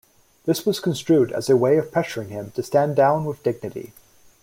[0.45, 3.93] This was construed as a way of pressuring him to stand down with dignity.